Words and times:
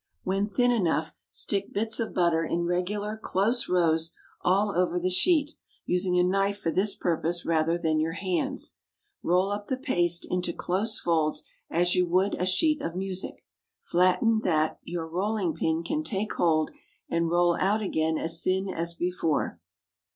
When 0.23 0.47
thin 0.47 0.71
enough, 0.71 1.13
stick 1.29 1.71
bits 1.73 1.99
of 1.99 2.11
butter 2.11 2.43
in 2.43 2.63
regular 2.65 3.17
close 3.21 3.69
rows 3.69 4.13
all 4.41 4.75
over 4.75 4.99
the 4.99 5.11
sheet, 5.11 5.51
using 5.85 6.17
a 6.17 6.23
knife 6.23 6.57
for 6.57 6.71
this 6.71 6.95
purpose 6.95 7.45
rather 7.45 7.77
than 7.77 7.99
your 7.99 8.13
hands. 8.13 8.77
Roll 9.21 9.51
up 9.51 9.67
the 9.67 9.77
paste 9.77 10.25
into 10.27 10.53
close 10.53 10.99
folds 10.99 11.43
as 11.69 11.93
you 11.93 12.07
would 12.07 12.33
a 12.41 12.47
sheet 12.47 12.81
of 12.81 12.95
music. 12.95 13.45
Flatten 13.79 14.39
it 14.39 14.43
that 14.45 14.79
your 14.83 15.05
rolling 15.07 15.53
pin 15.53 15.83
can 15.83 16.01
take 16.01 16.33
hold, 16.33 16.71
and 17.07 17.29
roll 17.29 17.55
out 17.57 17.83
again 17.83 18.17
as 18.17 18.41
thin 18.41 18.69
as 18.73 18.95
before. 18.95 19.59